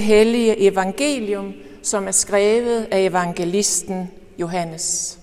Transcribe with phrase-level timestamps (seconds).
[0.00, 1.52] hellige evangelium,
[1.82, 5.18] som er skrevet af evangelisten Johannes.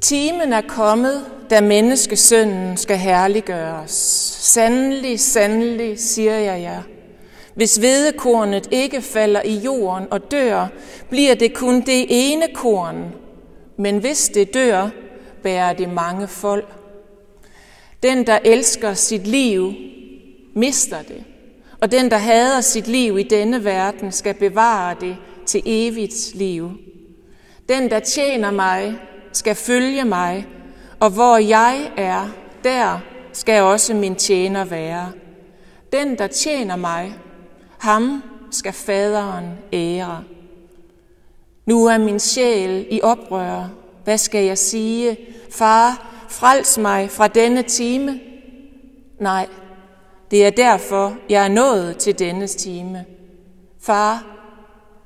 [0.00, 3.90] Timen er kommet, da menneskesønnen skal herliggøres.
[4.40, 6.82] Sandelig, sandelig, siger jeg jer.
[6.88, 6.93] ja
[7.54, 10.66] hvis vedekornet ikke falder i jorden og dør,
[11.10, 13.14] bliver det kun det ene korn.
[13.76, 14.88] Men hvis det dør,
[15.42, 16.68] bærer det mange folk.
[18.02, 19.72] Den, der elsker sit liv,
[20.54, 21.24] mister det.
[21.80, 26.70] Og den, der hader sit liv i denne verden, skal bevare det til evigt liv.
[27.68, 28.94] Den, der tjener mig,
[29.32, 30.46] skal følge mig,
[31.00, 32.28] og hvor jeg er,
[32.64, 33.00] der
[33.32, 35.12] skal også min tjener være.
[35.92, 37.14] Den, der tjener mig,
[37.84, 40.24] ham skal faderen ære.
[41.66, 43.68] Nu er min sjæl i oprør.
[44.04, 45.18] Hvad skal jeg sige?
[45.50, 48.20] Far, frels mig fra denne time.
[49.20, 49.48] Nej,
[50.30, 53.04] det er derfor, jeg er nået til denne time.
[53.80, 54.26] Far,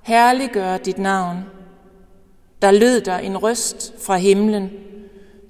[0.02, 1.44] herliggør dit navn.
[2.62, 4.70] Der lød der en røst fra himlen.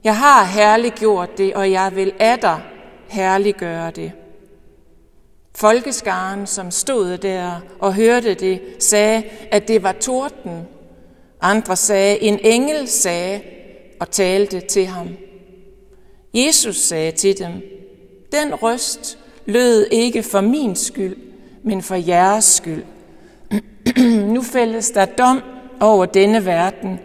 [0.05, 2.63] Jeg har herliggjort det, og jeg vil af dig
[3.09, 4.13] herliggøre det.
[5.55, 10.67] Folkeskaren, som stod der og hørte det, sagde, at det var torden.
[11.41, 13.41] Andre sagde, en engel sagde
[14.01, 15.09] og talte til ham.
[16.35, 17.53] Jesus sagde til dem,
[18.33, 21.17] den røst lød ikke for min skyld,
[21.63, 22.85] men for jeres skyld.
[24.35, 25.43] nu fældes der dom
[25.81, 27.01] over denne verden,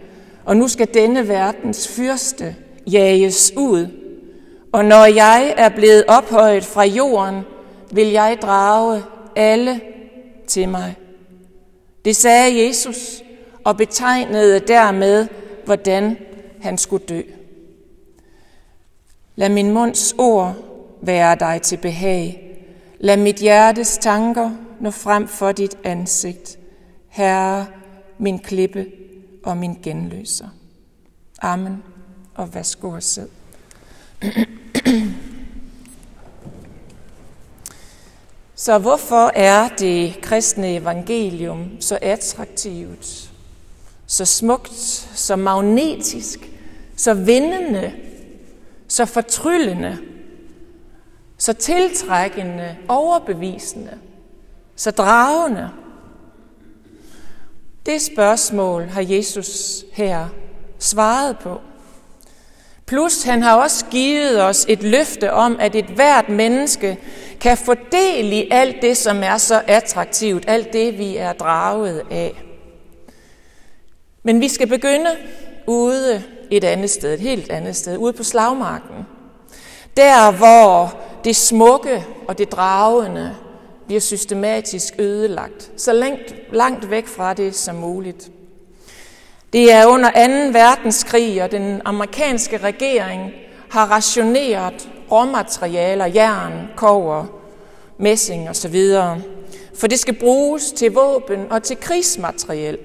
[0.45, 2.55] og nu skal denne verdens fyrste
[2.87, 3.87] jages ud.
[4.71, 7.41] Og når jeg er blevet ophøjet fra jorden,
[7.93, 9.03] vil jeg drage
[9.35, 9.81] alle
[10.47, 10.95] til mig.
[12.05, 13.23] Det sagde Jesus
[13.63, 15.27] og betegnede dermed,
[15.65, 16.17] hvordan
[16.61, 17.21] han skulle dø.
[19.35, 20.55] Lad min munds ord
[21.01, 22.39] være dig til behag.
[22.99, 26.59] Lad mit hjertes tanker nå frem for dit ansigt.
[27.09, 27.67] Herre,
[28.17, 28.85] min klippe
[29.43, 30.47] og min genløser.
[31.41, 31.83] Amen.
[32.35, 33.27] Og værsgo og sid.
[38.55, 43.31] Så hvorfor er det kristne evangelium så attraktivt,
[44.07, 44.73] så smukt,
[45.15, 46.51] så magnetisk,
[46.95, 47.93] så vindende,
[48.87, 49.97] så fortryllende,
[51.37, 53.97] så tiltrækkende, overbevisende,
[54.75, 55.69] så dragende?
[57.85, 60.27] Det spørgsmål har Jesus her
[60.79, 61.61] svaret på.
[62.93, 66.97] Plus han har også givet os et løfte om, at et hvert menneske
[67.39, 72.43] kan fordele i alt det, som er så attraktivt, alt det, vi er draget af.
[74.23, 75.09] Men vi skal begynde
[75.67, 79.05] ude et andet sted, et helt andet sted, ude på slagmarken.
[79.97, 83.35] Der, hvor det smukke og det dragende
[83.85, 88.31] bliver systematisk ødelagt, så langt, langt væk fra det som muligt.
[89.53, 90.59] Det er under 2.
[90.59, 93.31] verdenskrig, og den amerikanske regering
[93.69, 97.25] har rationeret råmaterialer, jern, kover,
[97.97, 98.75] messing osv.,
[99.75, 102.77] for det skal bruges til våben og til krigsmateriel.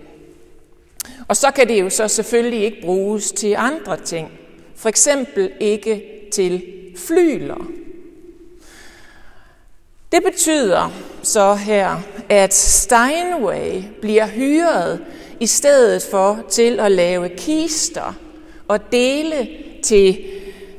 [1.28, 4.30] Og så kan det jo så selvfølgelig ikke bruges til andre ting.
[4.76, 6.02] For eksempel ikke
[6.32, 6.62] til
[6.96, 7.66] flyler.
[10.12, 10.92] Det betyder
[11.22, 11.96] så her,
[12.28, 15.00] at Steinway bliver hyret
[15.40, 18.14] i stedet for til at lave kister
[18.68, 19.48] og dele
[19.82, 20.24] til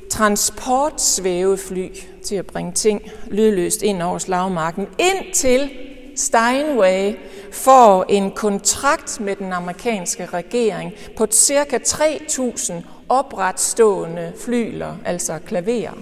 [0.10, 1.88] transportsvævefly
[2.24, 5.70] til at bringe ting lydløst ind over slagmarken, indtil
[6.16, 7.14] Steinway
[7.52, 11.78] får en kontrakt med den amerikanske regering på ca.
[11.78, 12.74] 3.000
[13.10, 15.94] opretstående flyler, altså klaverer.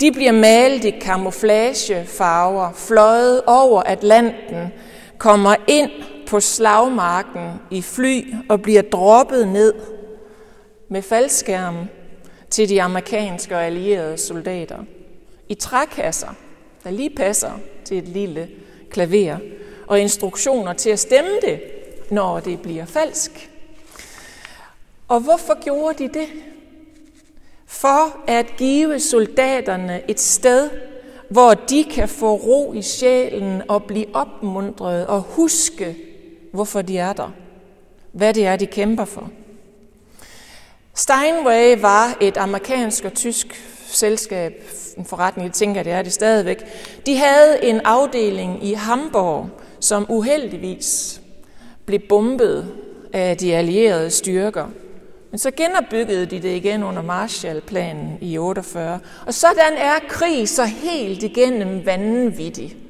[0.00, 4.72] De bliver malet i kamuflagefarver, fløjet over Atlanten,
[5.18, 5.90] kommer ind
[6.26, 9.74] på slagmarken i fly og bliver droppet ned
[10.88, 11.88] med faldskærm
[12.50, 14.78] til de amerikanske og allierede soldater.
[15.48, 16.34] I trækasser,
[16.84, 17.52] der lige passer
[17.84, 18.48] til et lille
[18.90, 19.36] klaver,
[19.86, 21.60] og instruktioner til at stemme det,
[22.10, 23.50] når det bliver falsk.
[25.08, 26.28] Og hvorfor gjorde de det?
[27.66, 30.70] For at give soldaterne et sted,
[31.28, 35.96] hvor de kan få ro i sjælen og blive opmuntret og huske,
[36.54, 37.32] hvorfor de er der.
[38.12, 39.30] Hvad det er, de kæmper for.
[40.94, 43.46] Steinway var et amerikansk og tysk
[43.86, 44.52] selskab,
[44.98, 46.64] en forretning, jeg tænker, det er det stadigvæk.
[47.06, 49.48] De havde en afdeling i Hamburg,
[49.80, 51.20] som uheldigvis
[51.86, 52.74] blev bombet
[53.12, 54.66] af de allierede styrker.
[55.30, 59.00] Men så genopbyggede de det igen under Marshallplanen i 48.
[59.26, 62.83] Og sådan er krig så helt igennem vanvittig.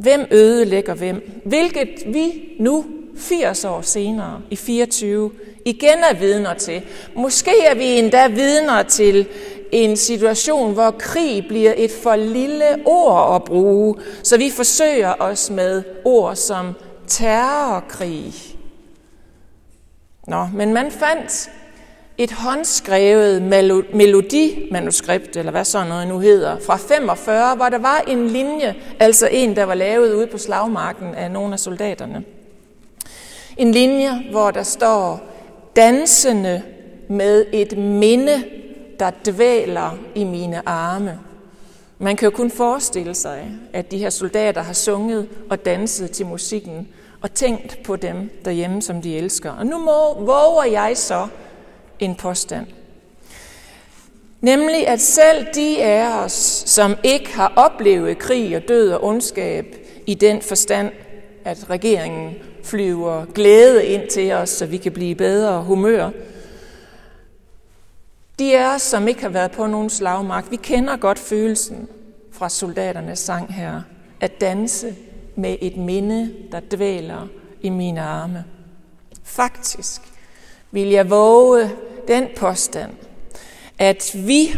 [0.00, 1.40] Hvem ødelægger hvem?
[1.44, 2.84] Hvilket vi nu,
[3.16, 5.30] 80 år senere, i 24,
[5.64, 6.82] igen er vidner til.
[7.16, 9.26] Måske er vi endda vidner til
[9.72, 15.50] en situation, hvor krig bliver et for lille ord at bruge, så vi forsøger os
[15.50, 16.72] med ord som
[17.06, 18.34] terrorkrig.
[20.26, 21.50] Nå, men man fandt
[22.20, 23.42] et håndskrevet
[23.94, 29.28] melodimanuskript, eller hvad sådan noget nu hedder, fra 45, hvor der var en linje, altså
[29.32, 32.24] en, der var lavet ude på slagmarken af nogle af soldaterne.
[33.56, 35.20] En linje, hvor der står,
[35.76, 36.62] dansende
[37.08, 38.44] med et minde,
[38.98, 41.18] der dvæler i mine arme.
[41.98, 46.26] Man kan jo kun forestille sig, at de her soldater har sunget og danset til
[46.26, 46.88] musikken
[47.22, 49.50] og tænkt på dem derhjemme, som de elsker.
[49.50, 51.26] Og nu må, våger jeg så
[52.00, 52.66] en påstand.
[54.40, 59.76] Nemlig at selv de af os, som ikke har oplevet krig og død og ondskab
[60.06, 60.92] i den forstand,
[61.44, 66.10] at regeringen flyver glæde ind til os, så vi kan blive bedre humør.
[68.38, 71.88] De af os, som ikke har været på nogen slagmark, vi kender godt følelsen
[72.32, 73.82] fra soldaternes sang her,
[74.20, 74.94] at danse
[75.36, 77.28] med et minde, der dvæler
[77.62, 78.44] i mine arme.
[79.24, 80.00] Faktisk
[80.70, 81.70] vil jeg våge
[82.10, 82.92] den påstand,
[83.78, 84.50] at vi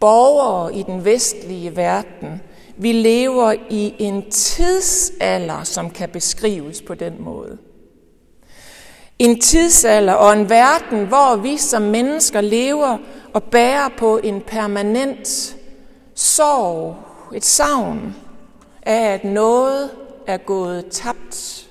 [0.00, 2.40] borgere i den vestlige verden
[2.76, 7.58] vi lever i en tidsalder, som kan beskrives på den måde.
[9.18, 12.98] En tidsalder og en verden, hvor vi som mennesker lever
[13.32, 15.56] og bærer på en permanent
[16.14, 16.96] sorg,
[17.34, 18.16] et savn
[18.82, 19.90] af, at noget
[20.26, 21.68] er gået tabt.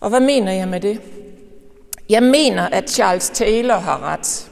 [0.00, 1.00] Og hvad mener jeg med det?
[2.08, 4.50] Jeg mener, at Charles Taylor har ret.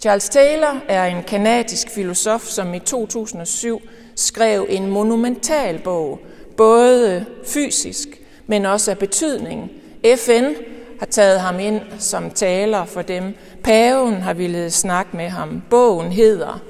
[0.00, 3.80] Charles Taylor er en kanadisk filosof, som i 2007
[4.16, 6.20] skrev en monumental bog,
[6.56, 8.08] både fysisk,
[8.46, 9.70] men også af betydning.
[10.16, 10.44] FN
[10.98, 13.34] har taget ham ind som taler for dem.
[13.64, 15.62] Paven har ville snakke med ham.
[15.70, 16.60] Bogen hedder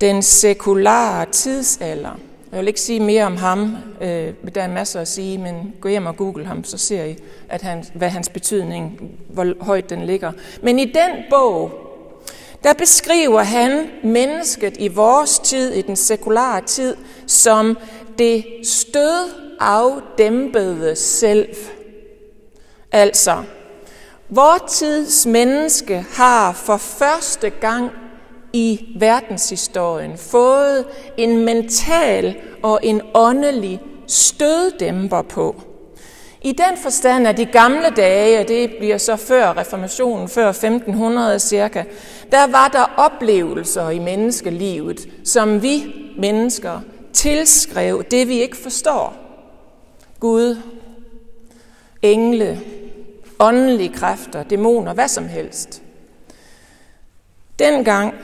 [0.00, 2.18] Den sekulare tidsalder.
[2.54, 5.88] Jeg vil ikke sige mere om ham, øh, der er masser at sige, men gå
[5.88, 7.16] hjem og google ham, så ser I,
[7.48, 10.32] at han, hvad hans betydning, hvor højt den ligger.
[10.62, 11.72] Men i den bog,
[12.62, 16.96] der beskriver han mennesket i vores tid, i den sekulære tid,
[17.26, 17.78] som
[18.18, 19.30] det stød
[19.60, 21.48] afdæmpede selv.
[22.92, 23.42] Altså,
[24.28, 27.90] vor tids menneske har for første gang
[28.54, 30.84] i verdenshistorien fået
[31.16, 35.62] en mental og en åndelig støddæmper på.
[36.42, 41.38] I den forstand at de gamle dage, og det bliver så før reformationen, før 1500
[41.38, 41.84] cirka,
[42.32, 45.84] der var der oplevelser i menneskelivet, som vi
[46.18, 46.80] mennesker
[47.12, 49.14] tilskrev det, vi ikke forstår.
[50.20, 50.56] Gud,
[52.02, 52.60] engle,
[53.38, 55.83] åndelige kræfter, dæmoner, hvad som helst.
[57.58, 58.14] Dengang,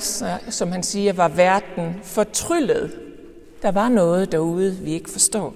[0.49, 2.99] som han siger, var verden fortryllet.
[3.62, 5.55] Der var noget derude, vi ikke forstår.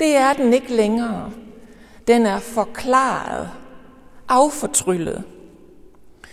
[0.00, 1.30] Det er den ikke længere.
[2.06, 3.50] Den er forklaret,
[4.28, 5.22] affortryllet.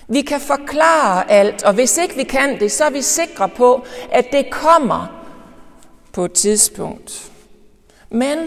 [0.07, 3.85] Vi kan forklare alt, og hvis ikke vi kan det, så er vi sikre på,
[4.11, 5.23] at det kommer
[6.11, 7.31] på et tidspunkt.
[8.09, 8.37] Men,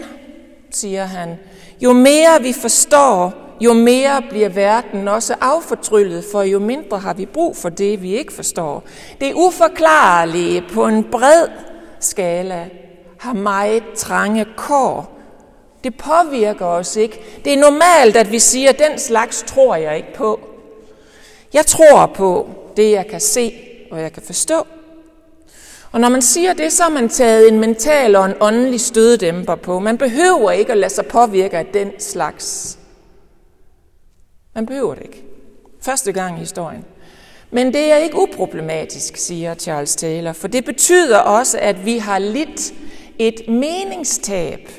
[0.71, 1.37] siger han,
[1.81, 7.25] jo mere vi forstår, jo mere bliver verden også affortryllet, for jo mindre har vi
[7.25, 8.83] brug for det, vi ikke forstår.
[9.21, 11.47] Det uforklarlige på en bred
[11.99, 12.69] skala
[13.19, 15.17] har meget trange kår,
[15.83, 17.21] det påvirker os ikke.
[17.45, 20.39] Det er normalt, at vi siger, at den slags tror jeg ikke på.
[21.53, 23.53] Jeg tror på det, jeg kan se
[23.91, 24.67] og jeg kan forstå.
[25.91, 29.55] Og når man siger det, så har man taget en mental og en åndelig støddæmper
[29.55, 29.79] på.
[29.79, 32.77] Man behøver ikke at lade sig påvirke af den slags.
[34.57, 35.23] Man behøver det ikke.
[35.81, 36.85] Første gang i historien.
[37.51, 42.19] Men det er ikke uproblematisk, siger Charles Taylor, for det betyder også, at vi har
[42.19, 42.73] lidt
[43.19, 44.69] et meningstab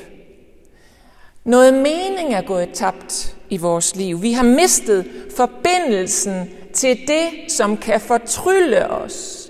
[1.43, 4.21] noget mening er gået tabt i vores liv.
[4.21, 5.05] Vi har mistet
[5.37, 9.49] forbindelsen til det, som kan fortrylle os.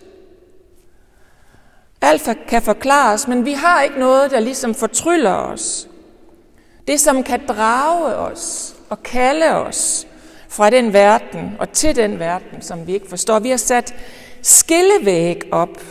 [2.02, 5.88] Alt kan forklares, men vi har ikke noget, der ligesom fortryller os.
[6.88, 10.08] Det, som kan drage os og kalde os
[10.50, 13.40] fra den verden og til den verden, som vi ikke forstår.
[13.40, 13.96] Vi har sat
[14.42, 15.82] skillevæg op.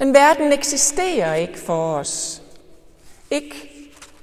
[0.00, 2.42] Den verden eksisterer ikke for os.
[3.30, 3.70] Ikke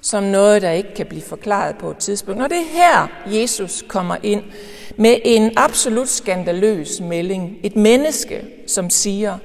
[0.01, 2.41] som noget, der ikke kan blive forklaret på et tidspunkt.
[2.41, 4.43] Og det er her, Jesus kommer ind
[4.97, 7.57] med en absolut skandaløs melding.
[7.63, 9.37] Et menneske, som siger,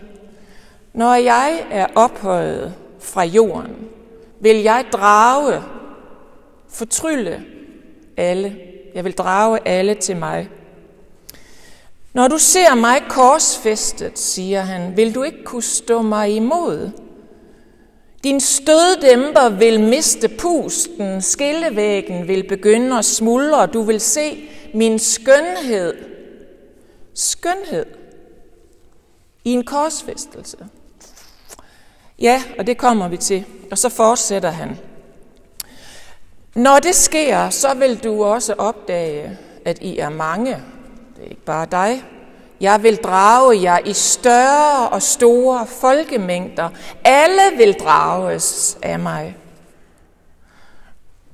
[0.93, 3.77] når jeg er ophøjet fra jorden,
[4.41, 5.63] vil jeg drage,
[6.69, 7.45] fortrylle
[8.17, 8.57] alle.
[8.95, 10.49] Jeg vil drage alle til mig.
[12.13, 16.91] Når du ser mig korsfæstet, siger han, vil du ikke kunne stå mig imod.
[18.25, 25.95] Din støddæmper vil miste pusten, skillevæggen vil begynde at smuldre, du vil se min skønhed.
[27.15, 27.87] Skønhed
[29.45, 30.57] i en korsfæstelse.
[32.19, 33.45] Ja, og det kommer vi til.
[33.71, 34.79] Og så fortsætter han.
[36.55, 40.51] Når det sker, så vil du også opdage, at I er mange.
[41.17, 42.05] Det er ikke bare dig.
[42.61, 46.69] Jeg vil drage jer i større og store folkemængder.
[47.05, 49.37] Alle vil drages af mig.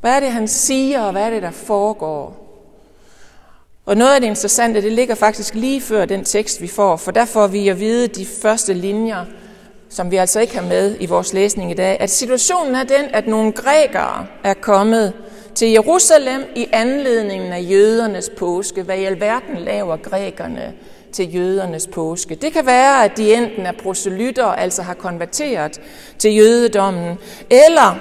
[0.01, 2.43] Hvad er det, han siger, og hvad er det, der foregår?
[3.87, 7.11] Og noget af det interessante, det ligger faktisk lige før den tekst, vi får, for
[7.11, 9.25] der får vi at vide de første linjer,
[9.89, 13.05] som vi altså ikke har med i vores læsning i dag, at situationen er den,
[13.13, 15.13] at nogle grækere er kommet
[15.55, 18.83] til Jerusalem i anledningen af jødernes påske.
[18.83, 20.73] Hvad i alverden laver grækerne
[21.13, 22.35] til jødernes påske?
[22.35, 25.81] Det kan være, at de enten er proselytter, altså har konverteret
[26.19, 27.19] til jødedommen,
[27.51, 27.99] eller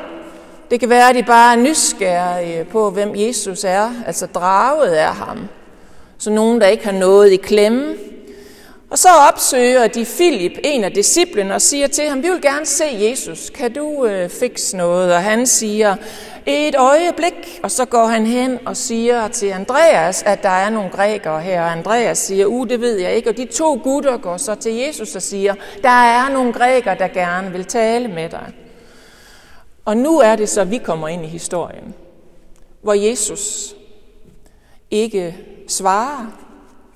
[0.71, 5.13] det kan være, at de bare er nysgerrige på, hvem Jesus er, altså draget af
[5.13, 5.47] ham.
[6.17, 7.93] Så nogen, der ikke har noget i klemme,
[8.89, 12.65] og så opsøger de Filip, en af disciplene, og siger til ham, vi vil gerne
[12.65, 15.13] se Jesus, kan du øh, fikse noget?
[15.13, 15.95] Og han siger,
[16.45, 20.89] et øjeblik, og så går han hen og siger til Andreas, at der er nogle
[20.89, 24.37] grækere her, og Andreas siger, uh, det ved jeg ikke, og de to gutter går
[24.37, 28.53] så til Jesus og siger, der er nogle grækere, der gerne vil tale med dig.
[29.85, 31.93] Og nu er det så, at vi kommer ind i historien,
[32.81, 33.75] hvor Jesus
[34.91, 35.37] ikke
[35.67, 36.25] svarer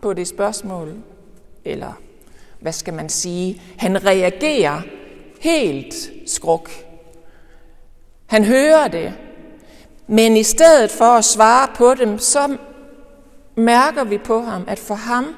[0.01, 0.93] på det spørgsmål,
[1.65, 1.93] eller
[2.59, 4.81] hvad skal man sige, han reagerer
[5.39, 6.69] helt skruk.
[8.25, 9.13] Han hører det,
[10.07, 12.57] men i stedet for at svare på dem, så
[13.55, 15.35] mærker vi på ham, at for ham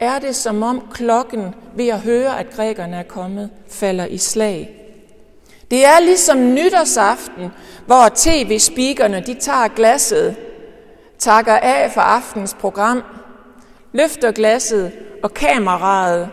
[0.00, 4.74] er det som om klokken ved at høre, at grækerne er kommet, falder i slag.
[5.70, 7.50] Det er ligesom nytårsaften,
[7.86, 10.36] hvor tv-speakerne de tager glasset,
[11.18, 13.02] takker af for aftens program,
[13.92, 14.92] løfter glasset
[15.22, 16.28] og kameraet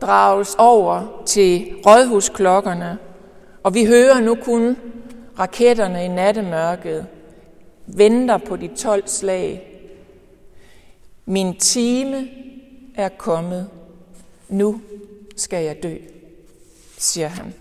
[0.00, 2.98] drages over til rådhusklokkerne,
[3.62, 4.76] og vi hører nu kun
[5.38, 7.06] raketterne i nattemørket,
[7.86, 9.64] venter på de 12 slag.
[11.26, 12.28] Min time
[12.94, 13.68] er kommet.
[14.48, 14.80] Nu
[15.36, 15.94] skal jeg dø,
[16.98, 17.54] siger han.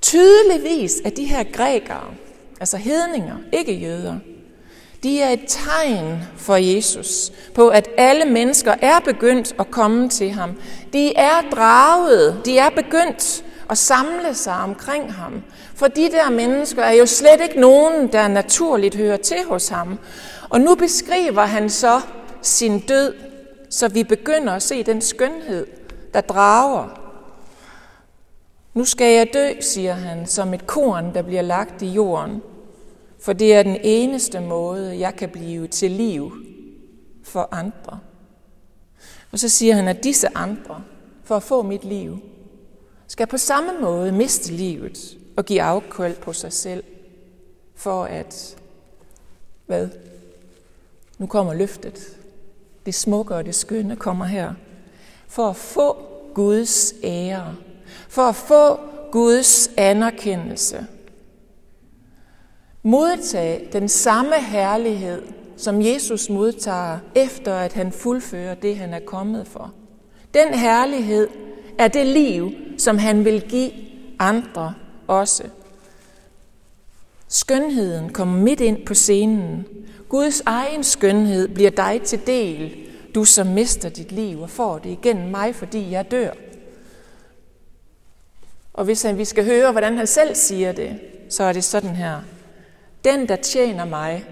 [0.00, 2.14] Tydeligvis er de her grækere,
[2.60, 4.18] altså hedninger, ikke jøder,
[5.02, 10.30] de er et tegn for Jesus på, at alle mennesker er begyndt at komme til
[10.30, 10.50] ham.
[10.92, 15.42] De er draget, de er begyndt at samle sig omkring ham.
[15.74, 19.98] For de der mennesker er jo slet ikke nogen, der naturligt hører til hos ham.
[20.48, 22.00] Og nu beskriver han så
[22.42, 23.14] sin død,
[23.70, 25.66] så vi begynder at se den skønhed,
[26.14, 26.98] der drager.
[28.74, 32.42] Nu skal jeg dø, siger han, som et korn, der bliver lagt i jorden.
[33.22, 36.32] For det er den eneste måde, jeg kan blive til liv
[37.24, 37.98] for andre.
[39.32, 40.84] Og så siger han, at disse andre,
[41.24, 42.18] for at få mit liv,
[43.06, 46.84] skal på samme måde miste livet og give afkald på sig selv,
[47.74, 48.56] for at,
[49.66, 49.88] hvad?
[51.18, 52.16] Nu kommer løftet.
[52.86, 54.54] Det smukke og det skønne kommer her.
[55.28, 55.96] For at få
[56.34, 57.56] Guds ære.
[58.08, 58.80] For at få
[59.12, 60.86] Guds anerkendelse
[62.82, 65.22] modtage den samme herlighed,
[65.56, 69.72] som Jesus modtager, efter at han fuldfører det, han er kommet for.
[70.34, 71.28] Den herlighed
[71.78, 73.70] er det liv, som han vil give
[74.18, 74.74] andre
[75.06, 75.44] også.
[77.28, 79.66] Skønheden kommer midt ind på scenen.
[80.08, 82.76] Guds egen skønhed bliver dig til del,
[83.14, 86.30] du som mister dit liv og får det igen mig, fordi jeg dør.
[88.72, 91.96] Og hvis han, vi skal høre, hvordan han selv siger det, så er det sådan
[91.96, 92.20] her.
[93.04, 94.24] Den, der tjener mig,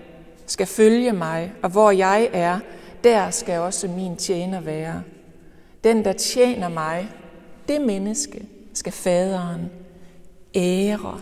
[0.46, 2.58] skal følge mig, og hvor jeg er,
[3.04, 5.02] der skal også min tjener være.
[5.84, 7.08] Den, der tjener mig,
[7.68, 9.70] det menneske, skal faderen
[10.54, 11.20] ære.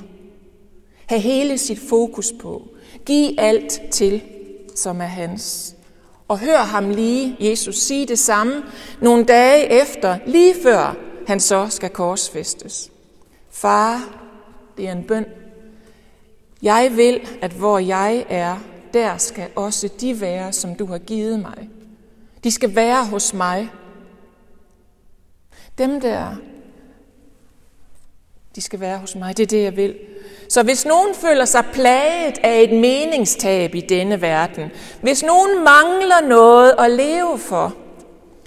[1.06, 2.68] Ha' hele sit fokus på.
[3.06, 4.22] Giv alt til,
[4.74, 5.74] som er hans.
[6.28, 8.62] Og hør ham lige, Jesus, sige det samme
[9.00, 12.90] nogle dage efter, lige før han så skal korsfæstes.
[13.50, 14.20] Far,
[14.76, 15.26] det er en bøn,
[16.62, 18.56] jeg vil, at hvor jeg er,
[18.94, 21.68] der skal også de være, som du har givet mig.
[22.44, 23.70] De skal være hos mig.
[25.78, 26.36] Dem der,
[28.56, 29.36] de skal være hos mig.
[29.36, 29.96] Det er det, jeg vil.
[30.48, 34.70] Så hvis nogen føler sig plaget af et meningstab i denne verden,
[35.02, 37.74] hvis nogen mangler noget at leve for,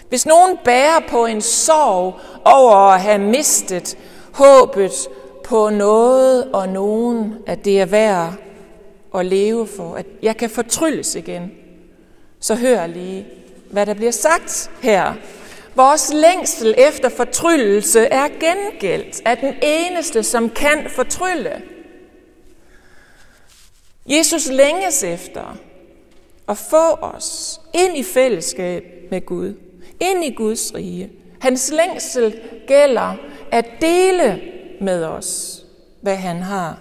[0.09, 3.97] hvis nogen bærer på en sorg over at have mistet
[4.33, 4.91] håbet
[5.51, 8.33] på noget og nogen, at det er værd
[9.15, 11.51] at leve for, at jeg kan fortrylles igen,
[12.39, 13.27] så hør lige,
[13.71, 15.13] hvad der bliver sagt her.
[15.75, 21.61] Vores længsel efter fortryllelse er gengældt af den eneste, som kan fortrylle.
[24.05, 25.57] Jesus længes efter
[26.49, 29.53] at få os ind i fællesskab med Gud,
[29.99, 31.09] ind i Guds rige.
[31.39, 33.15] Hans længsel gælder
[33.51, 34.41] at dele
[34.81, 35.61] med os,
[36.01, 36.79] hvad han har.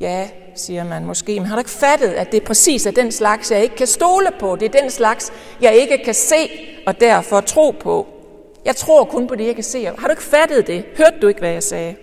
[0.00, 3.12] Ja, siger man måske, men har du ikke fattet, at det er præcis er den
[3.12, 4.56] slags, jeg ikke kan stole på?
[4.56, 6.50] Det er den slags, jeg ikke kan se
[6.86, 8.06] og derfor tro på.
[8.64, 9.84] Jeg tror kun på det, jeg kan se.
[9.84, 10.84] Har du ikke fattet det?
[10.96, 11.96] Hørte du ikke, hvad jeg sagde?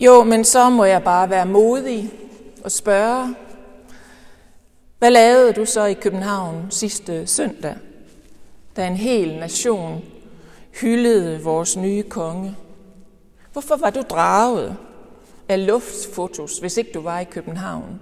[0.00, 2.10] Jo, men så må jeg bare være modig
[2.64, 3.34] og spørge,
[4.98, 7.74] hvad lavede du så i København sidste søndag,
[8.76, 10.04] da en hel nation
[10.80, 12.56] hyldede vores nye konge?
[13.52, 14.76] Hvorfor var du draget
[15.48, 18.00] af luftfotos, hvis ikke du var i København?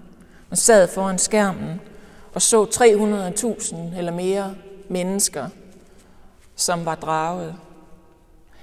[0.50, 1.80] Man sad foran skærmen
[2.34, 4.54] og så 300.000 eller mere
[4.88, 5.48] mennesker,
[6.56, 7.54] som var draget.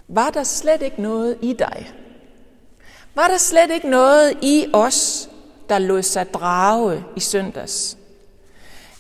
[0.08, 1.92] Var der slet ikke noget i dig?
[3.16, 5.30] Var der slet ikke noget i os,
[5.70, 7.98] der lod sig drage i søndags?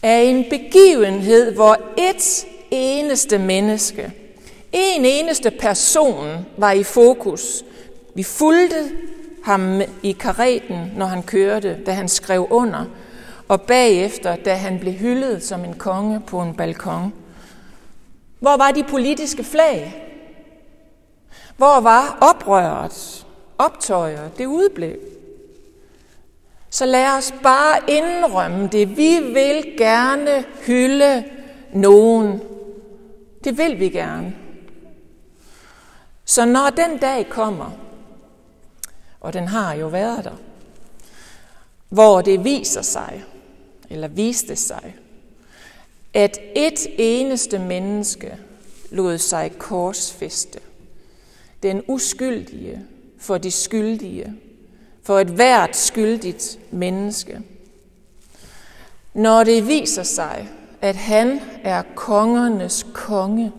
[0.04, 4.14] Af en begivenhed, hvor et eneste menneske,
[4.72, 7.64] en eneste person var i fokus.
[8.16, 8.92] Vi fulgte
[9.44, 12.86] ham i kareten, når han kørte, da han skrev under,
[13.48, 17.14] og bagefter, da han blev hyldet som en konge på en balkon.
[18.40, 20.08] Hvor var de politiske flag?
[21.58, 23.26] Hvor var oprøret?
[23.66, 24.98] optøjer, det udblev.
[26.70, 28.98] Så lad os bare indrømme det.
[28.98, 31.24] Vi vil gerne hylde
[31.74, 32.42] nogen.
[33.44, 34.34] Det vil vi gerne.
[36.26, 37.72] Så når den dag kommer,
[39.22, 40.36] og den har jo været der,
[41.90, 43.24] hvor det viser sig,
[43.90, 44.96] eller viste sig,
[46.14, 48.38] at et eneste menneske
[48.92, 50.60] lod sig korsfeste.
[51.64, 52.86] Den uskyldige,
[53.18, 54.34] for de skyldige,
[55.04, 57.42] for et hvert skyldigt menneske.
[59.14, 60.50] Når det viser sig,
[60.82, 63.52] at han er kongernes konge,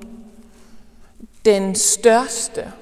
[1.44, 2.72] den største,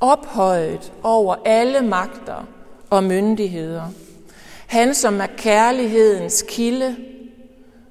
[0.00, 2.46] ophøjet over alle magter
[2.90, 3.84] og myndigheder.
[4.66, 6.96] Han, som er kærlighedens kilde,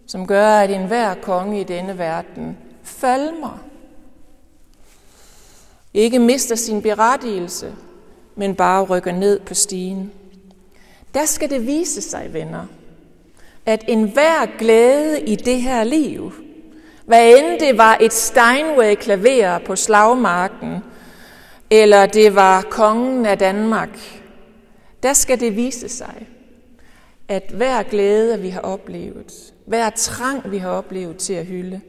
[0.07, 3.67] som gør, at enhver konge i denne verden falmer
[5.97, 7.75] ikke mister sin berettigelse,
[8.35, 10.11] men bare rykker ned på stigen.
[11.13, 12.65] Der skal det vise sig, venner,
[13.65, 16.33] at enhver glæde i det her liv,
[17.07, 20.83] hvad end det var et Steinway-klaver på slagmarken,
[21.69, 23.99] eller det var kongen af Danmark,
[25.03, 26.27] der skal det vise sig,
[27.27, 31.81] at hver glæde, vi har oplevet, hver trang, vi har oplevet til at hylde,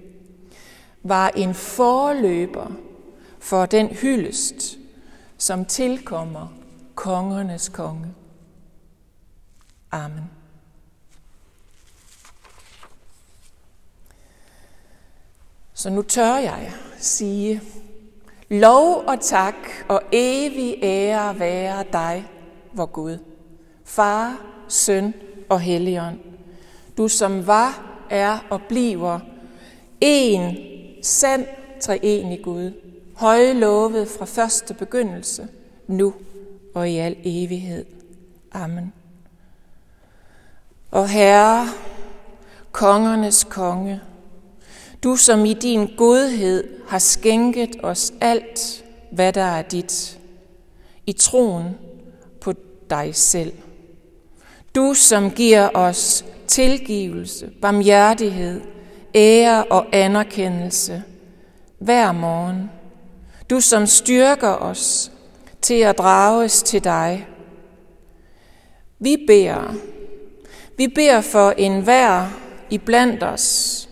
[1.03, 2.73] var en forløber
[3.39, 4.79] for den hyldest,
[5.39, 6.53] som tilkommer
[6.95, 8.15] kongernes konge.
[9.93, 10.38] Amen.
[15.79, 17.63] Så nu tør jeg sige,
[18.49, 19.55] lov og tak
[19.89, 22.25] og evig ære være dig,
[22.73, 23.19] vor Gud,
[23.85, 25.15] Far, Søn
[25.49, 26.19] og Helligånd.
[26.97, 29.21] Du som var, er og bliver
[30.01, 30.57] en
[31.03, 31.47] sand
[31.81, 32.73] treenig Gud,
[33.17, 35.49] højlovet fra første begyndelse,
[35.87, 36.15] nu
[36.75, 37.85] og i al evighed.
[38.53, 38.93] Amen.
[40.91, 41.67] Og Herre,
[42.73, 44.01] kongernes konge,
[45.03, 50.19] du som i din godhed har skænket os alt, hvad der er dit,
[51.07, 51.65] i troen
[52.41, 52.53] på
[52.91, 53.53] dig selv.
[54.75, 58.61] Du som giver os tilgivelse, barmhjertighed,
[59.15, 61.03] ære og anerkendelse
[61.79, 62.71] hver morgen
[63.51, 65.13] du som styrker os
[65.63, 67.27] til at drages til dig.
[68.99, 69.75] Vi beder.
[70.77, 72.29] Vi beder for enhver
[72.71, 73.88] i blandt os.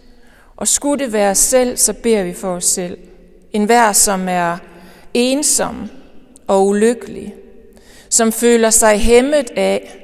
[0.57, 2.99] Og skulle det være selv, så beder vi for os selv.
[3.53, 4.57] En hver, som er
[5.15, 5.89] ensom
[6.47, 7.35] og ulykkelig.
[8.09, 9.99] som føler sig hæmmet af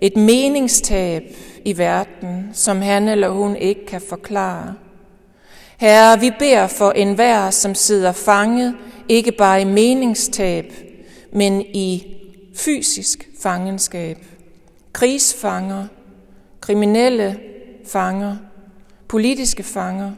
[0.00, 1.22] et meningstab
[1.64, 4.74] i verden, som han eller hun ikke kan forklare.
[5.78, 8.74] Herre, vi beder for enhver, som sidder fanget,
[9.08, 10.72] ikke bare i meningstab,
[11.32, 12.16] men i
[12.56, 14.18] fysisk fangenskab.
[14.92, 15.86] Krigsfanger,
[16.60, 17.38] kriminelle
[17.86, 18.36] fanger,
[19.08, 20.12] politiske fanger,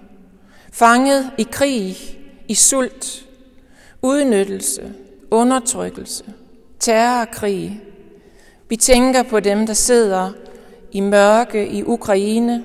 [0.72, 1.96] fanget i krig,
[2.48, 3.26] i sult,
[4.02, 4.92] udnyttelse,
[5.30, 6.24] undertrykkelse,
[6.78, 7.80] terrorkrig.
[8.68, 10.32] Vi tænker på dem, der sidder
[10.92, 12.64] i mørke i Ukraine,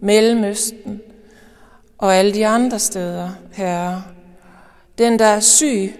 [0.00, 1.00] Mellemøsten
[1.98, 4.02] og alle de andre steder, herre.
[4.98, 5.92] Den, der er syg,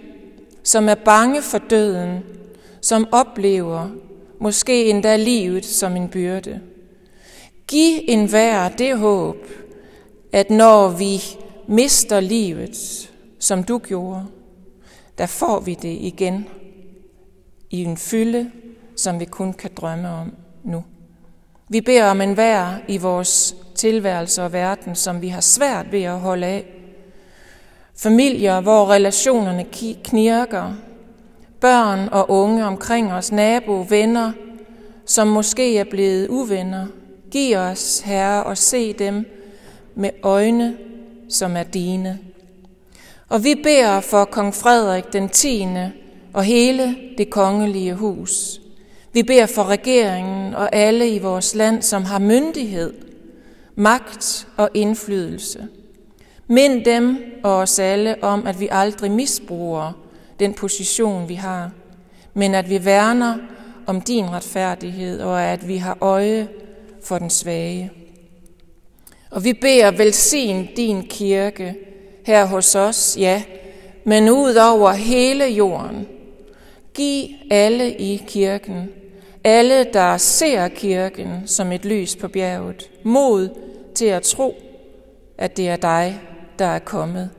[0.63, 2.25] som er bange for døden,
[2.81, 3.89] som oplever
[4.41, 6.61] måske endda livet som en byrde.
[7.69, 9.37] Giv enhver det håb,
[10.33, 11.23] at når vi
[11.67, 14.25] mister livet, som du gjorde,
[15.19, 16.47] der får vi det igen
[17.71, 18.51] i en fylde,
[18.97, 20.33] som vi kun kan drømme om
[20.65, 20.85] nu.
[21.69, 22.37] Vi beder om en
[22.89, 26.67] i vores tilværelse og verden, som vi har svært ved at holde af.
[27.97, 29.67] Familier, hvor relationerne
[30.05, 30.75] knirker.
[31.61, 34.33] Børn og unge omkring os, nabo, venner,
[35.07, 36.87] som måske er blevet uvenner.
[37.35, 39.27] Giv os, Herre, at se dem
[39.95, 40.77] med øjne,
[41.29, 42.19] som er dine.
[43.29, 45.67] Og vi beder for kong Frederik den 10.
[46.33, 48.61] og hele det kongelige hus.
[49.13, 52.95] Vi beder for regeringen og alle i vores land, som har myndighed,
[53.75, 55.69] magt og indflydelse.
[56.47, 59.93] Mind dem og os alle om, at vi aldrig misbruger
[60.41, 61.71] den position, vi har,
[62.35, 63.37] men at vi værner
[63.87, 66.49] om din retfærdighed og at vi har øje
[67.05, 67.91] for den svage.
[69.31, 71.75] Og vi beder velsign din kirke
[72.27, 73.43] her hos os, ja,
[74.05, 76.09] men ud over hele jorden.
[76.95, 78.91] Giv alle i kirken
[79.45, 83.49] alle, der ser kirken som et lys på bjerget, mod
[83.95, 84.55] til at tro,
[85.39, 86.21] at det er dig,
[86.59, 87.31] der er kommet.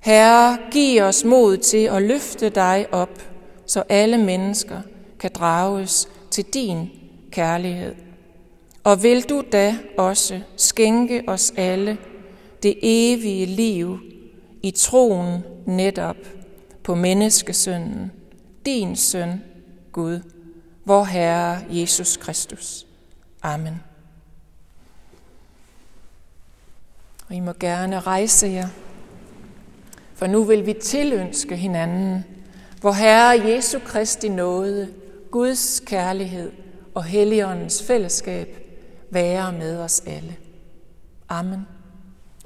[0.00, 3.22] Herre, giv os mod til at løfte dig op,
[3.66, 4.80] så alle mennesker
[5.20, 6.90] kan drages til din
[7.30, 7.94] kærlighed.
[8.84, 11.98] Og vil du da også skænke os alle
[12.62, 13.98] det evige liv
[14.62, 16.16] i troen netop
[16.82, 18.12] på menneskesønnen,
[18.66, 19.42] din søn,
[19.92, 20.20] Gud
[20.84, 22.86] vor Herre Jesus Kristus.
[23.42, 23.82] Amen.
[27.28, 28.68] Og I må gerne rejse jer,
[30.14, 32.24] for nu vil vi tilønske hinanden,
[32.80, 34.88] hvor Herre Jesu Kristi nåde,
[35.30, 36.52] Guds kærlighed
[36.94, 38.67] og Helligåndens fællesskab
[39.10, 40.36] være med os alle.
[41.28, 41.66] Amen.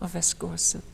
[0.01, 0.85] Og værsgo at sidde.